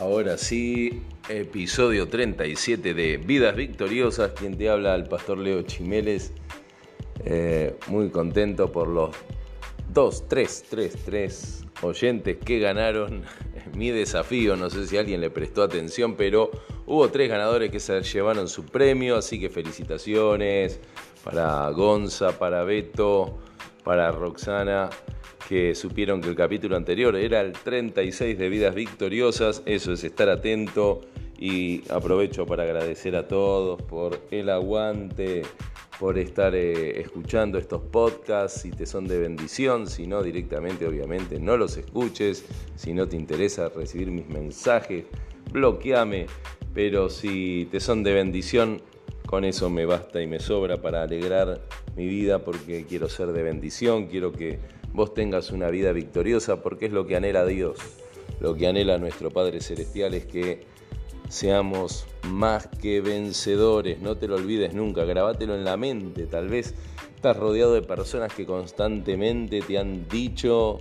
[0.00, 6.32] Ahora sí, episodio 37 de Vidas Victoriosas, quien te habla el pastor Leo Chimeles.
[7.22, 9.14] Eh, muy contento por los
[9.92, 13.24] dos, tres, tres, tres oyentes que ganaron
[13.76, 14.56] mi desafío.
[14.56, 16.50] No sé si alguien le prestó atención, pero
[16.86, 20.80] hubo tres ganadores que se llevaron su premio, así que felicitaciones
[21.22, 23.38] para Gonza, para Beto,
[23.84, 24.88] para Roxana
[25.50, 30.28] que supieron que el capítulo anterior era el 36 de vidas victoriosas, eso es estar
[30.28, 31.00] atento
[31.40, 35.42] y aprovecho para agradecer a todos por el aguante,
[35.98, 41.40] por estar eh, escuchando estos podcasts, si te son de bendición, si no directamente obviamente
[41.40, 42.44] no los escuches,
[42.76, 45.06] si no te interesa recibir mis mensajes,
[45.50, 46.26] bloqueame,
[46.72, 48.80] pero si te son de bendición,
[49.26, 51.60] con eso me basta y me sobra para alegrar
[51.96, 56.86] mi vida porque quiero ser de bendición, quiero que vos tengas una vida victoriosa, porque
[56.86, 57.78] es lo que anhela Dios.
[58.40, 60.64] Lo que anhela nuestro Padre Celestial es que
[61.28, 64.00] seamos más que vencedores.
[64.00, 66.26] No te lo olvides nunca, grabátelo en la mente.
[66.26, 66.74] Tal vez
[67.14, 70.78] estás rodeado de personas que constantemente te han dicho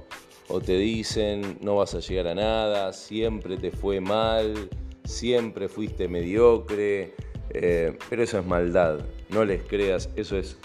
[0.47, 4.69] o te dicen no vas a llegar a nada, siempre te fue mal,
[5.03, 7.13] siempre fuiste mediocre.
[7.51, 10.57] Eh, pero eso es maldad, no les creas, eso es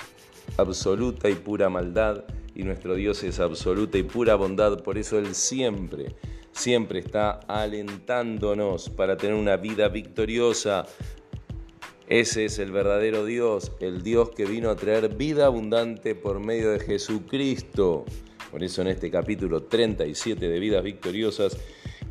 [0.58, 2.24] absoluta y pura maldad
[2.55, 6.14] y nuestro Dios es absoluta y pura bondad, por eso Él siempre,
[6.52, 10.86] siempre está alentándonos para tener una vida victoriosa.
[12.06, 16.70] Ese es el verdadero Dios, el Dios que vino a traer vida abundante por medio
[16.70, 18.05] de Jesucristo.
[18.50, 21.56] Por eso en este capítulo 37 de Vidas Victoriosas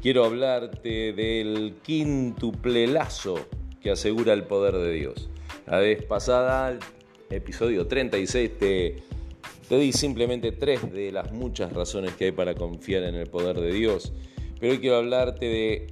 [0.02, 3.36] quiero hablarte del quíntuple lazo
[3.81, 5.30] que asegura el poder de Dios.
[5.67, 6.77] La vez pasada,
[7.30, 9.03] episodio 36, te
[9.67, 13.59] te di simplemente tres de las muchas razones que hay para confiar en el poder
[13.59, 14.14] de Dios,
[14.59, 15.88] pero hoy quiero hablarte de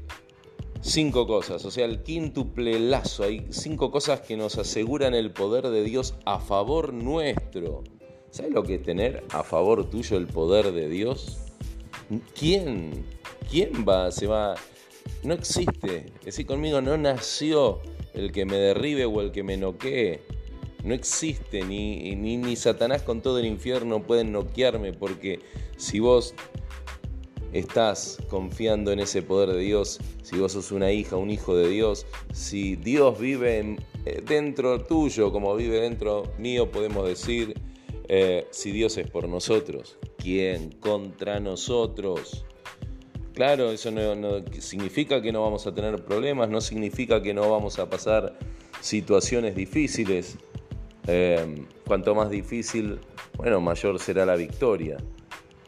[0.82, 3.24] cinco cosas, o sea, el quíntuple lazo.
[3.24, 7.84] Hay cinco cosas que nos aseguran el poder de Dios a favor nuestro.
[8.32, 11.40] ¿Sabes lo que es tener a favor tuyo el poder de Dios?
[12.38, 13.06] ¿Quién?
[13.50, 14.12] ¿Quién va?
[14.12, 14.56] Se va.
[15.24, 16.06] No existe.
[16.20, 17.80] Es decir, conmigo no nació
[18.14, 20.22] el que me derribe o el que me noquee.
[20.84, 25.40] No existe, ni, ni, Satanás con todo el infierno pueden noquearme, porque
[25.78, 26.34] si vos
[27.54, 31.70] estás confiando en ese poder de Dios, si vos sos una hija, un hijo de
[31.70, 37.54] Dios, si Dios vive eh, dentro tuyo como vive dentro mío, podemos decir,
[38.08, 42.46] eh, si Dios es por nosotros, ¿quién contra nosotros?
[43.34, 47.80] Claro, eso no significa que no vamos a tener problemas, no significa que no vamos
[47.80, 48.38] a pasar
[48.82, 50.38] situaciones difíciles,
[51.08, 53.00] eh, cuanto más difícil,
[53.38, 54.98] bueno, mayor será la victoria.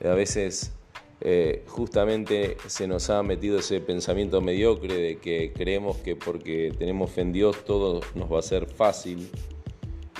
[0.03, 0.73] A veces
[1.21, 7.11] eh, justamente se nos ha metido ese pensamiento mediocre de que creemos que porque tenemos
[7.11, 9.29] fe en Dios todo nos va a ser fácil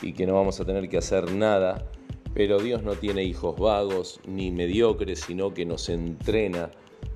[0.02, 1.86] y que no vamos a tener que hacer nada,
[2.34, 6.72] pero Dios no tiene hijos vagos ni mediocres, sino que nos entrena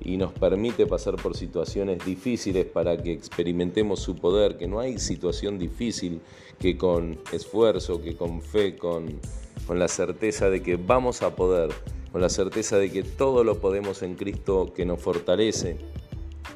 [0.07, 5.00] y nos permite pasar por situaciones difíciles para que experimentemos su poder, que no hay
[5.00, 6.22] situación difícil
[6.59, 9.19] que con esfuerzo, que con fe, con,
[9.67, 11.72] con la certeza de que vamos a poder,
[12.13, 15.78] con la certeza de que todo lo podemos en Cristo que nos fortalece,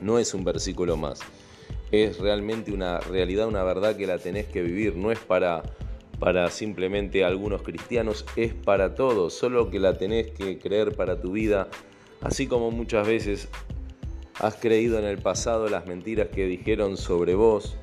[0.01, 1.19] no es un versículo más,
[1.91, 5.61] es realmente una realidad, una verdad que la tenés que vivir, no es para
[6.19, 11.31] para simplemente algunos cristianos, es para todos, solo que la tenés que creer para tu
[11.31, 11.67] vida
[12.21, 13.49] Así como muchas veces
[14.39, 17.77] has creído en el pasado las mentiras que dijeron sobre vos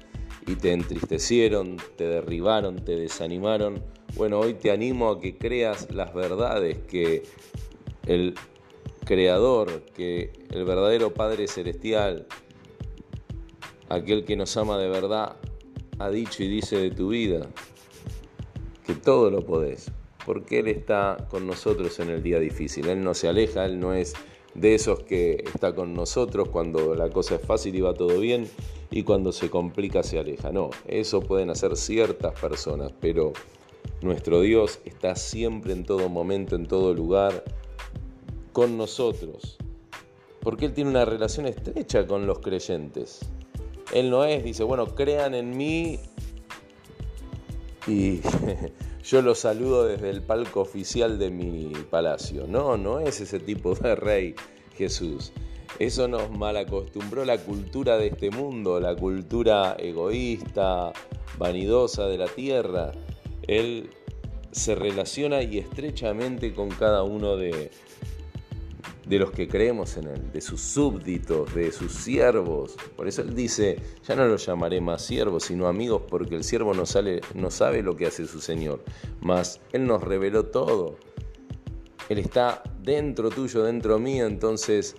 [0.46, 3.82] y te entristecieron, te derribaron, te desanimaron,
[4.16, 7.22] bueno, hoy te animo a que creas las verdades que
[8.06, 8.34] el
[9.04, 12.26] Creador, que el verdadero Padre Celestial,
[13.88, 15.36] aquel que nos ama de verdad,
[15.98, 17.46] ha dicho y dice de tu vida,
[18.86, 19.90] que todo lo podés,
[20.26, 22.88] porque Él está con nosotros en el día difícil.
[22.88, 24.14] Él no se aleja, Él no es
[24.54, 28.48] de esos que está con nosotros cuando la cosa es fácil y va todo bien
[28.90, 30.50] y cuando se complica se aleja.
[30.50, 33.32] No, eso pueden hacer ciertas personas, pero
[34.00, 37.44] nuestro Dios está siempre en todo momento, en todo lugar,
[38.52, 39.58] con nosotros.
[40.40, 43.20] Porque Él tiene una relación estrecha con los creyentes.
[43.92, 45.98] Él no es, dice, bueno, crean en mí
[47.86, 48.20] y
[49.08, 52.46] yo lo saludo desde el palco oficial de mi palacio.
[52.46, 54.34] No, no es ese tipo de rey
[54.76, 55.32] Jesús.
[55.78, 60.92] Eso nos malacostumbró la cultura de este mundo, la cultura egoísta,
[61.38, 62.92] vanidosa de la tierra.
[63.46, 63.88] Él
[64.52, 67.70] se relaciona y estrechamente con cada uno de,
[69.08, 72.76] de los que creemos en Él, de sus súbditos, de sus siervos.
[72.94, 76.74] Por eso Él dice, ya no los llamaré más siervos, sino amigos, porque el siervo
[76.74, 78.84] no, sabe lo que hace su Señor,
[79.20, 80.96] mas Él nos reveló todo.
[82.10, 84.94] Él está dentro tuyo, dentro mío, entonces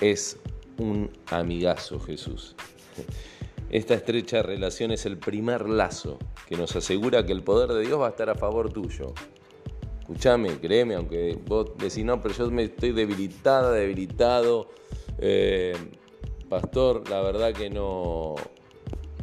[0.00, 0.38] es
[0.78, 2.54] un amigazo Jesús.
[3.70, 6.18] Esta estrecha relación es el primer lazo
[6.48, 9.14] que nos asegura que el poder de Dios va a estar a favor tuyo
[10.10, 14.68] escúchame, créeme, aunque vos decís, no, pero yo me estoy debilitada, debilitado.
[15.18, 15.72] Eh,
[16.48, 18.34] pastor, la verdad que no,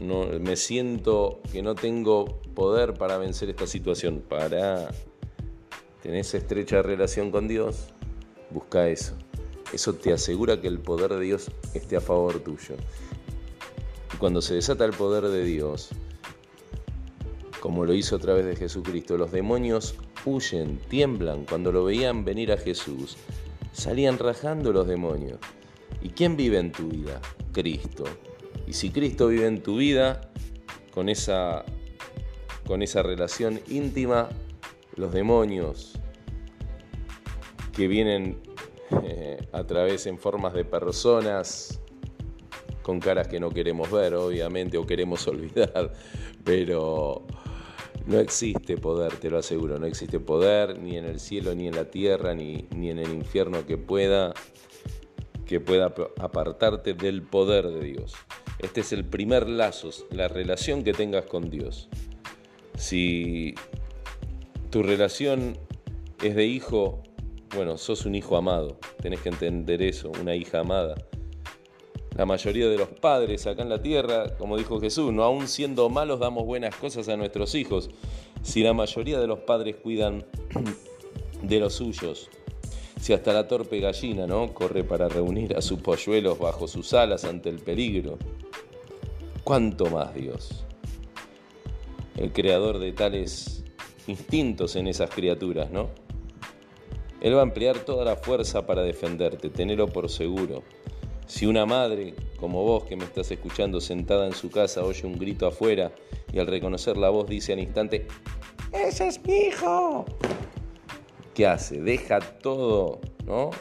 [0.02, 4.24] no, me siento que no tengo poder para vencer esta situación.
[4.30, 4.90] Para
[6.02, 7.90] tener esa estrecha relación con Dios,
[8.50, 9.14] busca eso.
[9.74, 12.76] Eso te asegura que el poder de Dios esté a favor tuyo.
[14.14, 15.90] Y cuando se desata el poder de Dios,
[17.60, 22.52] como lo hizo a través de Jesucristo, los demonios huyen, tiemblan cuando lo veían venir
[22.52, 23.18] a Jesús.
[23.72, 25.40] Salían rajando los demonios.
[26.02, 27.22] ¿Y quién vive en tu vida?
[27.54, 28.04] Cristo.
[28.66, 30.30] Y si Cristo vive en tu vida,
[30.94, 31.64] con esa,
[32.66, 34.30] con esa relación íntima,
[34.96, 35.94] los demonios
[37.72, 38.42] que vienen
[39.04, 41.80] eh, a través en formas de personas
[42.82, 45.94] con caras que no queremos ver, obviamente, o queremos olvidar,
[46.44, 47.28] pero
[48.08, 51.76] no existe poder, te lo aseguro, no existe poder ni en el cielo, ni en
[51.76, 54.34] la tierra, ni, ni en el infierno que pueda,
[55.46, 58.14] que pueda apartarte del poder de Dios.
[58.60, 61.90] Este es el primer lazo, la relación que tengas con Dios.
[62.78, 63.56] Si
[64.70, 65.58] tu relación
[66.24, 67.04] es de hijo,
[67.54, 70.96] bueno, sos un hijo amado, tenés que entender eso, una hija amada.
[72.18, 75.88] La mayoría de los padres acá en la tierra, como dijo Jesús, no aún siendo
[75.88, 77.92] malos damos buenas cosas a nuestros hijos.
[78.42, 80.26] Si la mayoría de los padres cuidan
[81.44, 82.28] de los suyos,
[83.00, 87.24] si hasta la torpe gallina no corre para reunir a sus polluelos bajo sus alas
[87.24, 88.18] ante el peligro,
[89.44, 90.66] ¿cuánto más Dios?
[92.16, 93.64] El creador de tales
[94.08, 95.90] instintos en esas criaturas, ¿no?
[97.22, 100.64] Él va a emplear toda la fuerza para defenderte, tenelo por seguro.
[101.28, 105.20] Si una madre, como vos que me estás escuchando sentada en su casa, oye un
[105.20, 105.92] grito afuera
[106.32, 108.08] y al reconocer la voz dice al instante,
[108.72, 110.06] ¡Ese es mi hijo!
[111.34, 111.82] ¿Qué hace?
[111.82, 113.52] Deja todo, ¿no?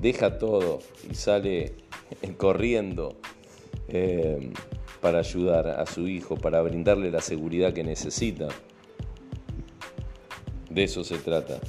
[0.00, 0.78] Deja todo
[1.08, 1.74] y sale
[2.38, 3.16] corriendo
[3.88, 4.50] eh,
[5.02, 8.48] para ayudar a su hijo, para brindarle la seguridad que necesita.
[10.70, 11.60] De eso se trata.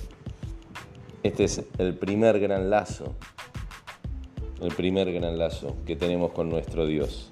[1.23, 3.15] Este es el primer gran lazo
[4.62, 7.30] el primer gran lazo que tenemos con nuestro Dios.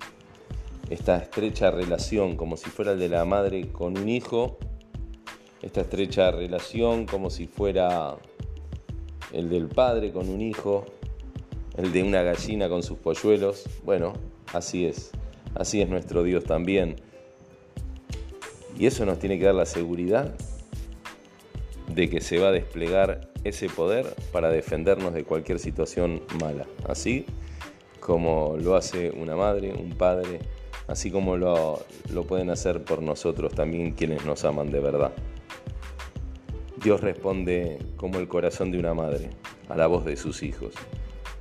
[0.89, 4.57] Esta estrecha relación, como si fuera el de la madre con un hijo,
[5.61, 8.17] esta estrecha relación como si fuera
[9.31, 10.85] el del padre con un hijo,
[11.77, 13.63] el de una gallina con sus polluelos.
[13.83, 14.13] Bueno,
[14.53, 15.11] así es,
[15.55, 16.97] así es nuestro Dios también.
[18.77, 20.35] Y eso nos tiene que dar la seguridad
[21.87, 26.65] de que se va a desplegar ese poder para defendernos de cualquier situación mala.
[26.87, 27.25] Así
[27.99, 30.39] como lo hace una madre, un padre,
[30.87, 35.11] así como lo, lo pueden hacer por nosotros también quienes nos aman de verdad.
[36.83, 39.29] Dios responde como el corazón de una madre
[39.69, 40.73] a la voz de sus hijos.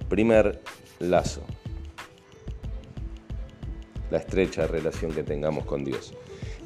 [0.08, 0.60] Primer
[1.00, 1.42] lazo,
[4.10, 6.14] la estrecha relación que tengamos con Dios.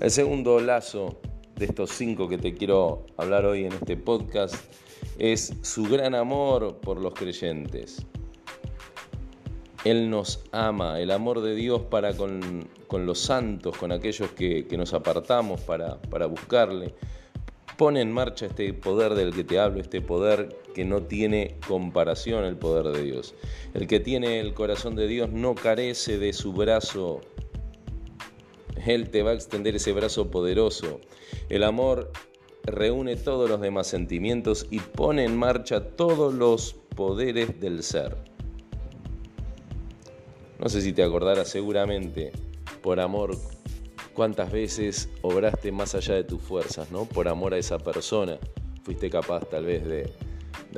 [0.01, 1.19] El segundo lazo
[1.57, 4.55] de estos cinco que te quiero hablar hoy en este podcast
[5.19, 8.05] es su gran amor por los creyentes.
[9.85, 14.93] Él nos ama, el amor de Dios para con, los santos, con aquellos que, nos
[14.93, 16.95] apartamos para, para buscarle.
[17.79, 22.45] Pone en marcha este poder del que te hablo, este poder que no tiene comparación,
[22.45, 23.35] el poder de Dios.
[23.73, 27.21] El que tiene el corazón de Dios no carece de su brazo
[28.85, 31.01] él te va a extender ese brazo poderoso.
[31.49, 32.13] El amor
[32.65, 38.17] reúne todos los demás sentimientos y pone en marcha todos los poderes del ser.
[40.59, 42.33] No sé si te acordarás seguramente,
[42.83, 43.37] por amor,
[44.15, 47.05] cuántas veces obraste más allá de tus fuerzas, ¿no?
[47.05, 48.39] Por amor a esa persona.
[48.83, 50.11] Fuiste capaz tal vez de,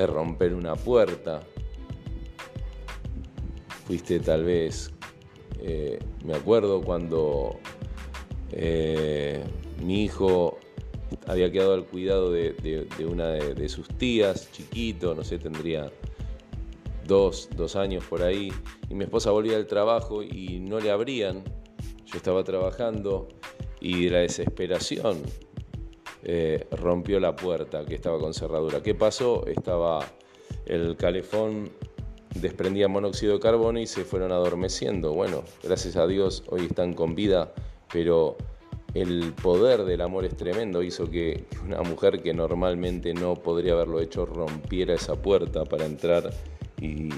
[0.07, 1.43] romper una puerta.
[3.87, 4.90] Fuiste tal vez,
[5.61, 7.59] eh, me acuerdo cuando
[8.52, 9.43] eh,
[9.83, 10.59] mi hijo
[11.26, 15.90] había quedado al cuidado de, una de, sus tías, chiquito, no sé, tendría
[17.07, 18.52] dos, años por ahí,
[18.88, 21.45] y mi esposa volvía del trabajo y no le abrían,
[22.05, 23.28] yo estaba trabajando
[23.81, 25.23] y de la desesperación
[26.25, 28.83] eh, rompió la puerta que estaba con cerradura.
[28.83, 29.47] ¿Qué pasó?
[29.47, 30.05] Estaba
[30.67, 31.71] el calefón
[32.35, 35.12] desprendía monóxido de carbono y se fueron adormeciendo.
[35.12, 37.52] Bueno, gracias a Dios hoy están con vida,
[37.92, 38.37] pero
[38.95, 40.83] el poder del amor es tremendo.
[40.83, 46.30] Hizo que una mujer que normalmente no podría haberlo hecho rompiera esa puerta para entrar
[46.80, 47.11] y,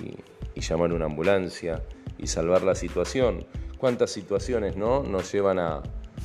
[0.56, 1.82] llamar una ambulancia
[2.18, 3.46] y salvar la situación.
[3.78, 5.82] ¿Cuántas situaciones no nos llevan a,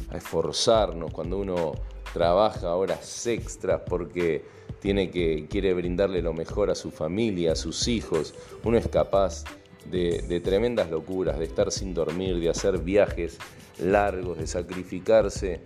[0.10, 1.72] a esforzarnos cuando uno
[2.14, 4.44] trabaja horas extras porque
[4.80, 8.36] tiene que, quiere brindarle lo mejor a su familia, a sus hijos.
[8.64, 9.44] Uno es capaz
[9.92, 13.38] de, tremendas locuras, de estar sin dormir, de hacer viajes
[13.80, 15.62] largos, de sacrificarse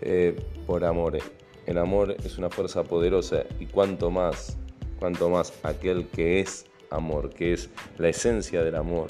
[0.00, 0.36] eh,
[0.66, 1.18] por amor.
[1.66, 4.56] El amor es una fuerza poderosa y cuanto más,
[4.98, 9.08] cuanto más aquel que es amor, que es la esencia del amor.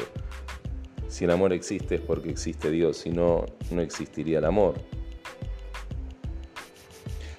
[1.09, 4.75] Si el amor existe es porque existe Dios, si no, no existiría el amor.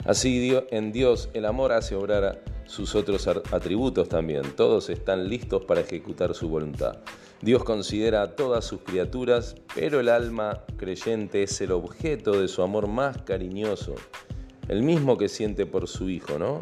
[0.06, 4.44] Así en Dios el amor hace obrar sus otros atributos también.
[4.56, 6.98] Todos están listos para ejecutar su voluntad.
[7.42, 12.62] Dios considera a todas sus criaturas, pero el alma creyente es el objeto de su
[12.62, 13.96] amor más cariñoso,
[14.70, 16.62] el mismo que siente por su Hijo, ¿no?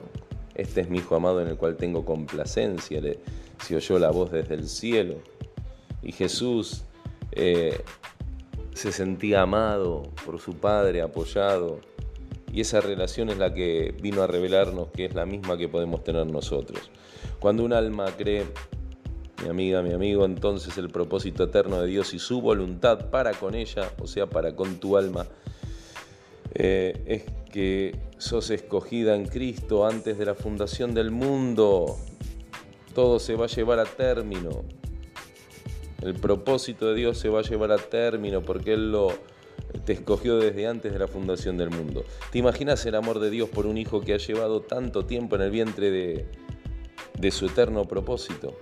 [0.56, 3.20] Este es mi Hijo amado en el cual tengo complacencia, le,
[3.64, 5.16] se oyó la voz desde el cielo.
[6.02, 6.84] Y Jesús
[7.32, 7.80] eh,
[8.74, 11.80] se sentía amado por su Padre, apoyado,
[12.54, 16.04] y esa relación es la que vino a revelarnos que es la misma que podemos
[16.04, 16.92] tener nosotros.
[17.40, 18.46] Cuando un alma cree,
[19.44, 23.56] mi amiga, mi amigo, entonces el propósito eterno de Dios y su voluntad para con
[23.56, 25.26] ella, o sea, para con tu alma,
[26.54, 31.98] eh, es que sos escogida en Cristo antes de la fundación del mundo.
[32.94, 34.64] Todo se va a llevar a término.
[36.02, 39.10] El propósito de Dios se va a llevar a término porque Él lo,
[39.86, 42.06] te escogió desde antes de la fundación del mundo.
[42.32, 45.42] ¿Te imaginas el amor de Dios por un hijo que ha llevado tanto tiempo en
[45.42, 48.58] el vientre de, su eterno propósito?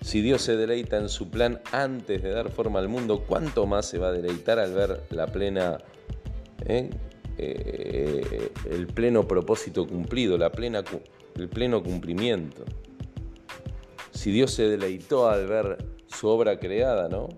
[0.00, 3.86] Si Dios se deleita en su plan antes de dar forma al mundo, ¿cuánto más
[3.86, 5.78] se va a deleitar al ver la plena,
[6.66, 6.90] eh,
[7.38, 10.84] eh, el pleno propósito cumplido, la plena,
[11.36, 12.64] el pleno cumplimiento?
[14.12, 17.28] Si Dios se deleitó al ver su obra creada, ¿no?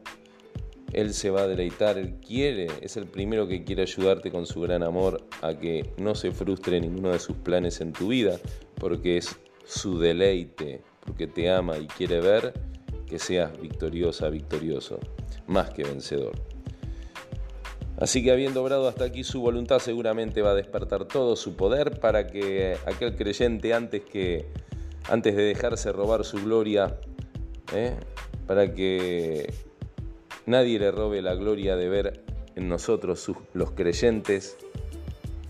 [0.97, 4.62] Él se va a deleitar, Él quiere, es el primero que quiere ayudarte con su
[4.62, 8.41] gran amor a que no se frustre ninguno de sus planes en tu vida,
[8.81, 9.37] porque es
[9.67, 12.55] su deleite, porque te ama y quiere ver
[13.07, 14.99] que seas victoriosa, victorioso,
[15.47, 16.33] más que vencedor.
[17.99, 22.00] Así que habiendo obrado hasta aquí su voluntad, seguramente va a despertar todo su poder
[22.00, 24.47] para que aquel creyente antes que
[25.11, 26.99] antes de dejarse robar su gloria,
[27.75, 27.95] ¿eh?
[28.47, 29.53] para que
[30.47, 32.25] Nadie le robe la gloria de ver
[32.55, 34.57] en nosotros, los creyentes,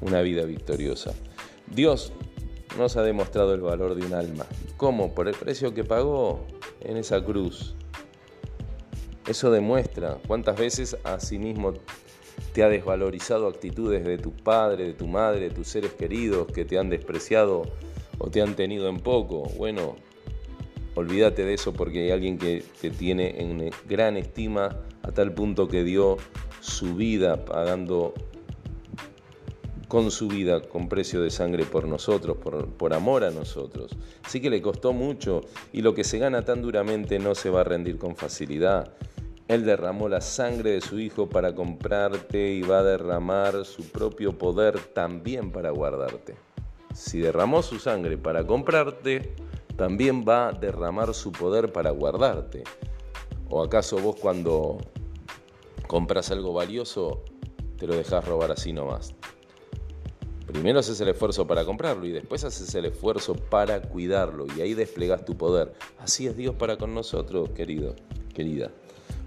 [0.00, 1.12] una vida victoriosa.
[1.66, 2.14] Dios
[2.78, 4.46] nos ha demostrado el valor de un alma.
[4.78, 5.14] ¿Cómo?
[5.14, 6.46] Por el precio que pagó
[6.80, 7.74] en esa cruz.
[9.26, 11.74] Eso demuestra cuántas veces a sí mismo
[12.54, 16.64] te ha desvalorizado actitudes de tu padre, de tu madre, de tus seres queridos que
[16.64, 17.64] te han despreciado
[18.18, 19.42] o te han tenido en poco.
[19.58, 19.96] Bueno,
[20.96, 25.68] Olvídate de eso porque hay alguien que te tiene en gran estima a tal punto
[25.68, 26.16] que dio
[26.60, 28.14] su vida pagando
[29.88, 33.94] con su vida, con precio de sangre por nosotros, por, por, amor a nosotros.
[34.26, 37.60] Sí que le costó mucho y lo que se gana tan duramente no se va
[37.60, 38.90] a rendir con facilidad.
[39.48, 44.36] Él derramó la sangre de su Hijo para comprarte y va a derramar su propio
[44.38, 46.36] poder también para guardarte.
[46.94, 49.34] Si derramó su sangre para comprarte,
[49.76, 52.64] también va a derramar su poder para guardarte.
[53.48, 54.78] ¿O acaso vos cuando
[55.86, 57.22] compras algo valioso
[57.78, 59.14] te lo dejas robar así nomás?
[60.46, 64.74] Primero haces el esfuerzo para comprarlo y después haces el esfuerzo para cuidarlo y ahí
[64.74, 65.74] desplegas tu poder.
[65.98, 67.94] Así es Dios para con nosotros, querido,
[68.32, 68.70] querida.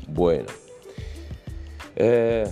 [0.07, 0.47] Bueno.
[1.95, 2.49] Eh,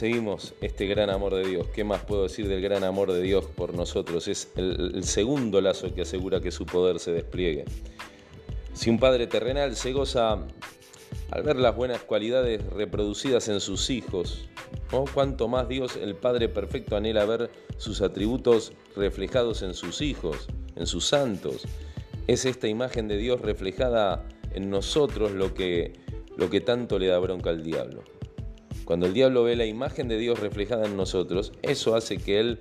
[0.00, 1.66] seguimos este gran amor de Dios.
[1.74, 4.28] ¿Qué más puedo decir del gran amor de Dios por nosotros?
[4.28, 7.66] Es el, segundo lazo que asegura que su poder se despliegue.
[8.72, 10.38] Si un padre terrenal se goza
[11.30, 14.48] al ver las buenas cualidades reproducidas en sus hijos,
[14.90, 15.04] ¿no?
[15.04, 20.86] cuanto más Dios, el Padre perfecto, anhela ver sus atributos reflejados en sus hijos, en
[20.86, 21.66] sus santos.
[22.26, 25.92] Es esta imagen de Dios reflejada en nosotros lo que,
[26.38, 28.02] lo que tanto le da bronca al diablo.
[28.90, 32.60] Cuando el diablo ve la imagen de Dios reflejada en nosotros, eso hace que Él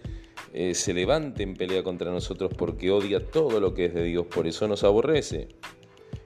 [0.53, 4.27] eh, se levante en pelea contra nosotros porque odia todo lo que es de Dios,
[4.27, 5.47] por eso nos aborrece.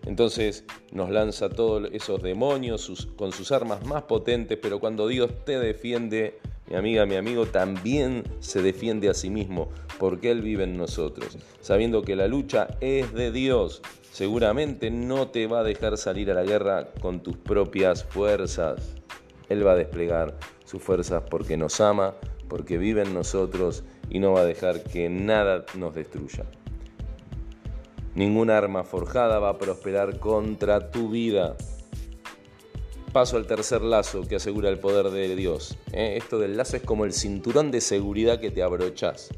[0.06, 5.58] Entonces nos lanza todos esos demonios con sus armas más potentes, pero cuando Dios te
[5.58, 9.70] defiende, mi amiga, mi amigo, también se defiende a sí mismo,
[10.00, 13.82] porque Él vive en nosotros, sabiendo que la lucha es de Dios,
[14.12, 19.03] seguramente no te va a dejar salir a la guerra con tus propias fuerzas.
[19.50, 22.16] Él va a desplegar sus fuerzas porque nos ama,
[22.48, 26.46] porque vive en nosotros y no va a dejar que nada nos destruya.
[28.16, 31.56] Ninguna arma forjada va a prosperar contra tu vida.
[33.12, 35.78] Paso al tercer lazo que asegura el poder de Dios.
[35.92, 36.16] ¿eh?
[36.18, 39.30] Esto del lazo es como el cinturón de seguridad que te abrochas.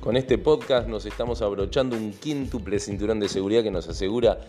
[0.00, 4.40] Con este podcast nos estamos abrochando un quíntuple cinturón de seguridad que nos asegura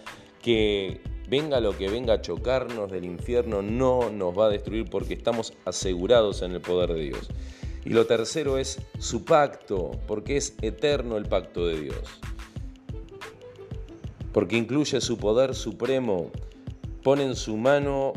[0.41, 5.13] que venga lo que venga a chocarnos del infierno, no nos va a destruir porque
[5.13, 7.29] estamos asegurados en el poder de Dios.
[7.85, 12.03] Y lo tercero es su pacto, porque es eterno el pacto de Dios.
[14.33, 16.31] Porque incluye su poder supremo,
[17.01, 18.11] pone en su mano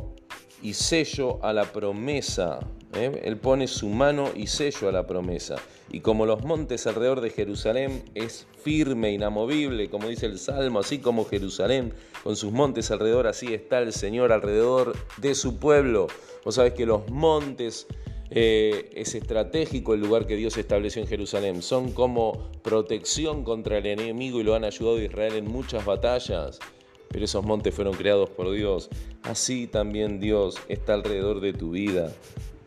[0.61, 2.59] y sello a la promesa.
[2.97, 3.23] ¿Eh?
[3.25, 5.57] Él pone su mano y sello a la promesa.
[5.91, 10.99] Y como los montes alrededor de Jerusalén es firme, inamovible, como dice el Salmo, así
[10.99, 16.09] como Jerusalén con sus montes alrededor, así está el Señor alrededor de su pueblo.
[16.45, 17.87] Vos sabés que los montes
[18.31, 21.63] eh, es estratégico el lugar que Dios estableció en Jerusalén.
[21.63, 26.59] Son como protección contra el enemigo y lo han ayudado a Israel en muchas batallas.
[27.09, 28.91] Pero esos montes fueron creados por Dios.
[29.23, 32.13] Así también Dios está alrededor de tu vida.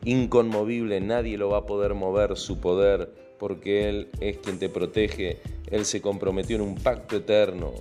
[0.08, 5.42] Inconmovible, nadie lo va a poder mover su poder porque Él es quien te protege.
[5.70, 7.74] Él se comprometió en un pacto eterno.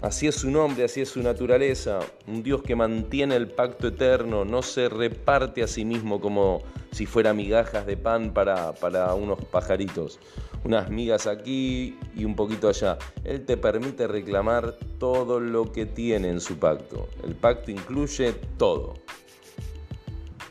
[0.00, 4.46] Así es su nombre, así es su naturaleza, un Dios que mantiene el pacto eterno,
[4.46, 9.44] no se reparte a sí mismo como si fuera migajas de pan para, para unos
[9.44, 10.18] pajaritos,
[10.64, 12.96] unas migas aquí y un poquito allá.
[13.24, 17.08] Él te permite reclamar todo lo que tiene en su pacto.
[17.22, 18.94] El pacto incluye todo.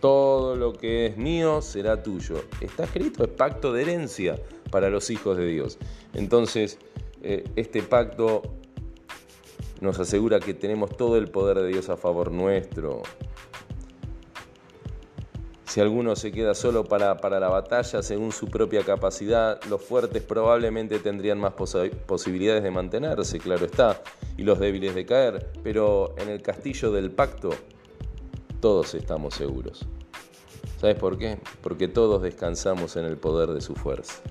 [0.04, 2.36] Todo lo que es mío será tuyo.
[2.60, 4.38] Está escrito, es pacto de herencia
[4.70, 5.78] para los hijos de Dios.
[6.14, 6.78] Entonces,
[7.22, 8.42] eh, este pacto
[9.80, 13.02] nos asegura que tenemos todo el poder de Dios a favor nuestro.
[15.64, 21.00] Si alguno se queda solo para, la batalla según su propia capacidad, los fuertes probablemente
[21.00, 24.04] tendrían más posibilidades de mantenerse, claro está,
[24.36, 27.52] y los débiles de caer, pero en el castillo del pacto
[28.64, 29.86] todos estamos seguros.
[30.80, 31.38] ¿Sabes por qué?
[31.62, 34.22] Porque todos descansamos en el poder de su fuerza.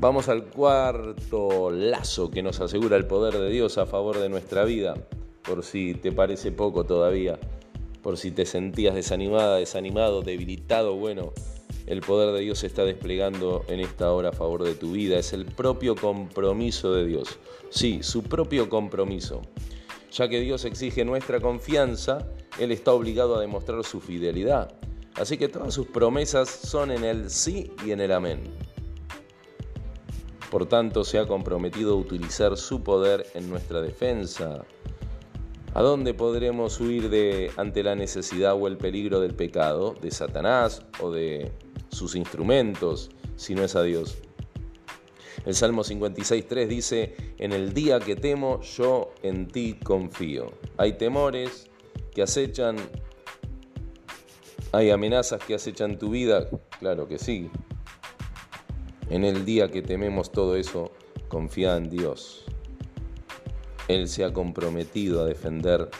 [0.00, 4.64] Vamos al cuarto lazo que nos asegura el poder de Dios a favor de nuestra
[4.64, 4.94] vida,
[5.42, 7.38] por si te parece poco todavía,
[8.02, 11.32] por si te sentías desanimada, desanimado, debilitado, bueno,
[11.86, 15.16] el poder de Dios se está desplegando en esta hora a favor de tu vida,
[15.16, 17.38] es el propio compromiso de Dios,
[17.70, 19.42] sí, su propio compromiso.
[20.10, 22.26] Ya que Dios exige nuestra confianza,
[22.58, 24.74] Él está obligado a demostrar su fidelidad.
[25.14, 28.42] Así que todas sus promesas son en el sí y en el amén.
[30.50, 34.64] Por tanto, se ha comprometido a utilizar su poder en nuestra defensa.
[35.74, 40.82] ¿A dónde podremos huir de, ante la necesidad o el peligro del pecado, de Satanás
[41.00, 41.52] o de
[41.90, 44.18] sus instrumentos, si no es a Dios?
[45.46, 50.52] El Salmo 56.3 dice, en el día que temo, yo en ti confío.
[50.76, 51.70] Hay temores
[52.14, 52.76] que acechan,
[54.72, 56.48] hay amenazas que acechan tu vida,
[56.78, 57.50] claro que sí,
[59.08, 60.92] en el día que tememos todo eso,
[61.28, 62.44] confía en Dios.
[63.88, 65.90] Él se ha comprometido a defender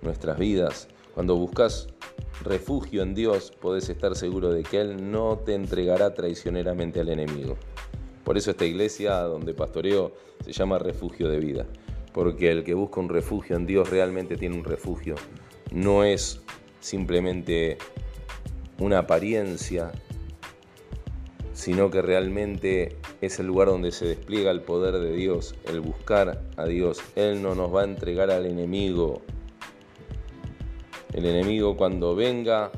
[0.00, 0.88] nuestras vidas.
[1.14, 1.88] Cuando buscas
[2.42, 7.56] refugio en Dios, podés estar seguro de que Él no te entregará traicioneramente al enemigo.
[8.26, 10.12] Por eso esta iglesia donde pastoreo
[10.44, 11.64] se llama refugio de vida.
[12.12, 15.14] Porque el que busca un refugio en Dios realmente tiene un refugio.
[15.70, 16.40] No es
[16.80, 17.78] simplemente
[18.80, 19.92] una apariencia
[21.52, 26.42] sino que realmente es el lugar donde se despliega el poder de Dios, el buscar
[26.56, 27.00] a Dios.
[27.14, 29.22] Él no nos va a entregar al enemigo.
[31.14, 32.72] El enemigo cuando venga,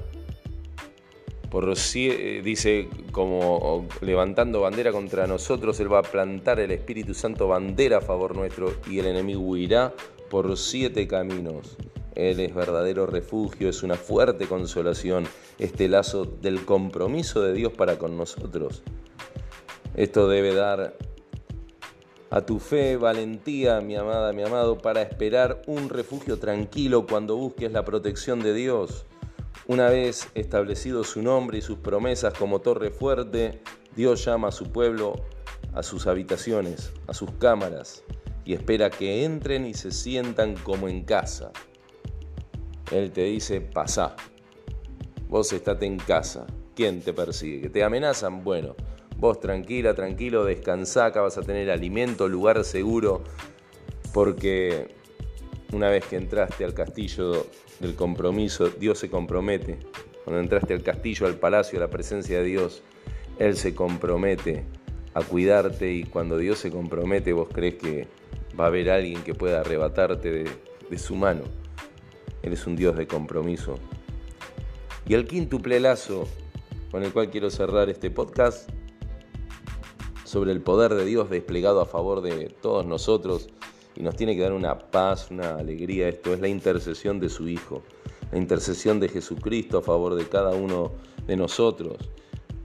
[1.50, 7.98] por dice como levantando bandera contra nosotros, Él va a plantar el Espíritu Santo bandera
[7.98, 9.94] a favor nuestro y el enemigo huirá
[10.28, 11.76] por siete caminos.
[12.14, 15.26] Él es verdadero refugio, es una fuerte consolación,
[15.58, 18.82] este lazo del compromiso de Dios para con nosotros.
[19.94, 20.96] Esto debe dar
[22.30, 27.72] a tu fe valentía, mi amada, mi amado, para esperar un refugio tranquilo cuando busques
[27.72, 29.06] la protección de Dios.
[29.68, 33.62] Una vez establecido su nombre y sus promesas como torre fuerte,
[33.94, 35.14] Dios llama a su pueblo
[35.74, 38.02] a sus habitaciones, a sus cámaras,
[38.44, 41.52] y espera que entren y se sientan como en casa.
[42.90, 44.16] Él te dice, pasá.
[45.28, 46.46] Vos estate en casa.
[46.74, 47.60] ¿Quién te persigue?
[47.60, 48.42] ¿Que te amenazan?
[48.42, 48.74] Bueno,
[49.18, 53.24] Vos tranquila, tranquilo, descansá, acá vas a tener alimento, lugar seguro,
[54.14, 54.94] porque
[55.72, 57.46] una vez que entraste al castillo
[57.80, 59.78] del compromiso, Dios se compromete.
[60.24, 62.82] Cuando entraste al castillo, al palacio, a la presencia de Dios,
[63.38, 64.64] Él se compromete
[65.14, 68.08] a cuidarte y cuando Dios se compromete vos crees que
[68.58, 70.44] va a haber alguien que pueda arrebatarte
[70.90, 71.42] de, su mano.
[72.42, 73.74] Él es un Dios de compromiso.
[75.06, 76.26] Y el quíntuple lazo
[76.90, 78.70] con el cual quiero cerrar este podcast
[80.24, 83.48] sobre el poder de Dios desplegado a favor de todos nosotros
[83.98, 86.08] y nos tiene que dar una paz, una alegría.
[86.08, 87.82] Esto es la intercesión de su Hijo,
[88.30, 90.92] la intercesión de Jesucristo a favor de cada uno
[91.26, 91.96] de nosotros.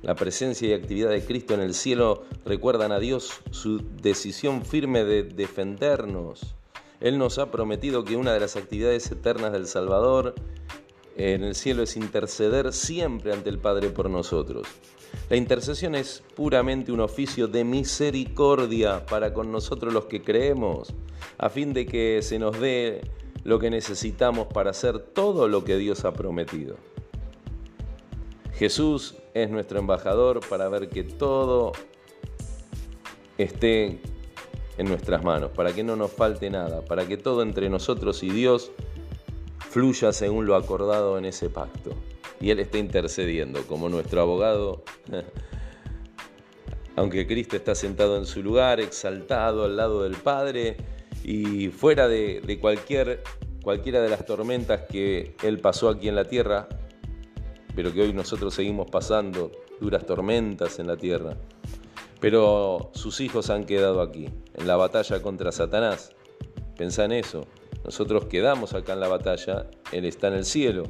[0.03, 5.03] La presencia y actividad de Cristo en el cielo recuerdan a Dios su decisión firme
[5.05, 6.55] de defendernos.
[6.99, 10.35] Él nos ha prometido que una de las actividades eternas del Salvador
[11.17, 14.67] en el cielo es interceder siempre ante el Padre por nosotros.
[15.29, 20.93] La intercesión es puramente un oficio de misericordia para con nosotros los que creemos,
[21.37, 23.01] a fin de que se nos dé
[23.43, 26.75] lo que necesitamos para hacer todo lo que Dios ha prometido.
[28.53, 31.71] Jesús es nuestro embajador para ver que todo
[33.37, 33.99] esté
[34.77, 38.29] en nuestras manos, para que no nos falte nada, para que todo entre nosotros y
[38.29, 38.71] Dios
[39.69, 41.91] fluya según lo acordado en ese pacto.
[42.43, 44.83] Y Él está intercediendo como nuestro abogado,
[46.97, 50.75] aunque Cristo está sentado en su lugar, exaltado al lado del Padre
[51.23, 53.23] y fuera de, cualquier,
[53.63, 56.67] cualquiera de las tormentas que Él pasó aquí en la tierra,
[57.77, 61.37] pero que hoy nosotros seguimos pasando duras tormentas en la tierra.
[62.19, 66.11] Pero sus hijos han quedado aquí, en la batalla contra Satanás.
[66.75, 67.47] Pensá en eso.
[67.85, 70.83] Nosotros quedamos acá en la batalla, Él está en el cielo,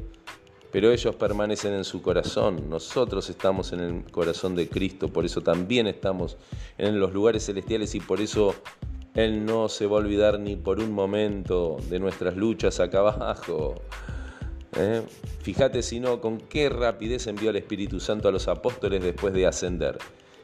[0.73, 2.67] pero ellos permanecen en su corazón.
[2.67, 6.35] Nosotros estamos en el corazón de Cristo, por eso también estamos
[6.79, 8.55] en los lugares celestiales y por eso
[9.13, 13.75] Él no se va a olvidar ni por un momento de nuestras luchas acá abajo.
[14.75, 15.03] ¿Eh?
[15.43, 19.45] Fíjate si no, con qué rapidez envió el Espíritu Santo a los apóstoles después de
[19.45, 19.99] ascender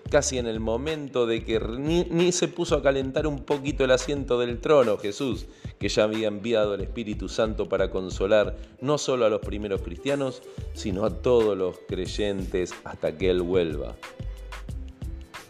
[0.09, 4.39] casi en el momento de que ni, se puso a calentar un poquito el asiento
[4.39, 5.45] del trono Jesús,
[5.79, 10.41] que ya había enviado el Espíritu Santo para consolar no solo a los primeros cristianos,
[10.73, 13.95] sino a todos los creyentes hasta que Él vuelva.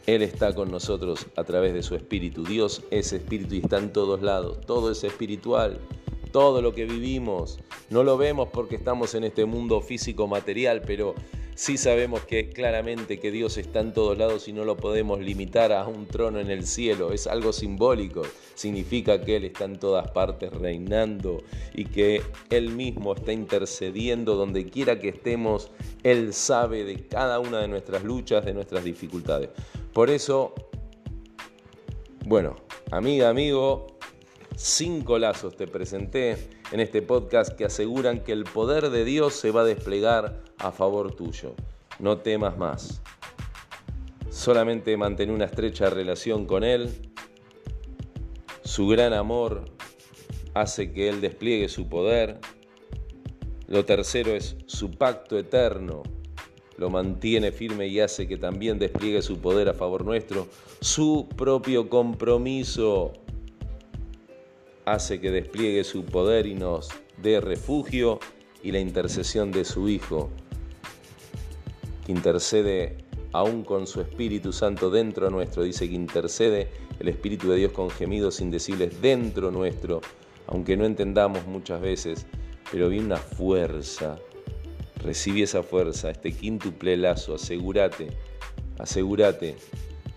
[0.05, 2.43] Él está con nosotros a través de su Espíritu.
[2.43, 4.59] Dios es Espíritu y está en todos lados.
[4.65, 5.79] Todo es espiritual.
[6.31, 7.59] Todo lo que vivimos.
[7.91, 11.13] No lo vemos porque estamos en este mundo físico material, pero
[11.59, 15.73] Sí sabemos que claramente que Dios está en todos lados y no lo podemos limitar
[15.73, 17.11] a un trono en el cielo.
[17.11, 18.21] Es algo simbólico.
[18.55, 21.43] Significa que Él está en todas partes reinando
[21.73, 25.69] y que Él mismo está intercediendo donde quiera que estemos.
[26.01, 29.49] Él sabe de cada una de nuestras luchas, de nuestras dificultades.
[29.91, 30.53] Por eso,
[32.25, 32.55] bueno,
[32.89, 33.97] amiga, amigo,
[34.55, 36.37] cinco lazos te presenté
[36.71, 40.71] en este podcast que aseguran que el poder de Dios se va a desplegar a
[40.71, 41.55] favor tuyo.
[41.99, 43.01] No temas más.
[44.29, 46.89] Solamente mantén una estrecha relación con Él.
[48.63, 49.65] Su gran amor
[50.53, 52.39] hace que Él despliegue su poder.
[53.67, 56.03] Lo tercero es su pacto eterno.
[56.77, 60.47] Lo mantiene firme y hace que también despliegue su poder a favor nuestro.
[60.79, 63.11] Su propio compromiso
[64.85, 66.89] hace que despliegue su poder y nos
[67.21, 68.19] dé refugio
[68.63, 70.29] y la intercesión de su Hijo
[72.11, 72.97] intercede
[73.31, 75.63] aún con su Espíritu Santo dentro nuestro.
[75.63, 76.67] Dice que intercede
[76.99, 80.01] el Espíritu de Dios con gemidos indecibles dentro nuestro,
[80.47, 82.25] aunque no entendamos muchas veces,
[82.71, 84.17] pero viene una fuerza.
[85.03, 88.09] Recibí esa fuerza, este quíntuple lazo, asegúrate,
[88.77, 89.55] asegúrate.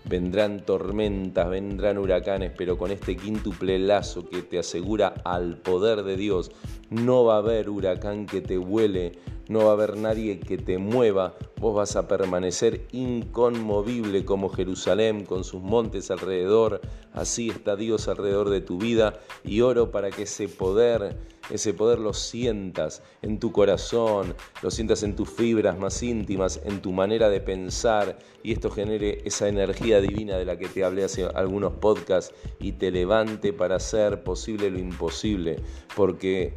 [0.05, 6.17] Vendrán tormentas, vendrán huracanes, pero con este quíntuple lazo que te asegura al poder de
[6.17, 6.51] Dios,
[6.89, 9.13] no va a haber huracán que te vuele,
[9.49, 15.25] no va a haber nadie que te mueva, vos vas a permanecer inconmovible como Jerusalén
[15.25, 16.81] con sus montes alrededor,
[17.13, 19.19] así está Dios alrededor de tu vida.
[19.43, 21.17] Y oro para que ese poder,
[21.49, 26.81] ese poder lo sientas en tu corazón, lo sientas en tus fibras más íntimas, en
[26.81, 28.17] tu manera de pensar.
[28.43, 32.73] Y esto genere esa energía divina de la que te hablé hace algunos podcasts y
[32.73, 35.57] te levante para hacer posible lo imposible,
[35.95, 36.55] porque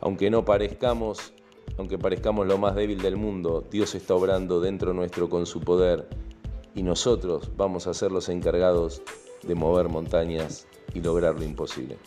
[0.00, 1.32] aunque no parezcamos
[1.76, 6.08] aunque parezcamos lo más débil del mundo, Dios está obrando dentro nuestro con su poder
[6.74, 9.02] y nosotros vamos a ser los encargados
[9.42, 11.98] de mover montañas y lograr lo imposible.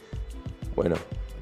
[0.76, 0.96] Bueno,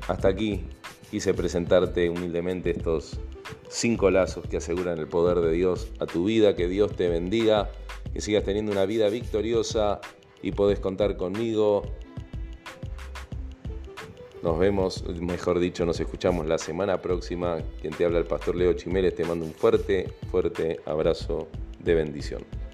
[0.08, 0.64] hasta aquí
[1.10, 3.20] quise presentarte humildemente estos
[3.68, 7.70] cinco lazos que aseguran el poder de Dios a tu vida, que Dios te bendiga
[8.14, 10.02] que sigas teniendo una vida victoriosa
[10.42, 11.84] y podés contar conmigo.
[14.42, 17.58] Nos vemos, mejor dicho, nos escuchamos la semana próxima.
[17.82, 21.50] Quien te habla el pastor Leo Chiménez te mando un fuerte, fuerte abrazo
[21.80, 22.69] de bendición.